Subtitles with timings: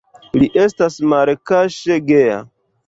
[0.43, 2.45] Li estas malkaŝe geja.